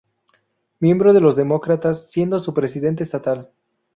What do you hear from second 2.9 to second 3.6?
estatal.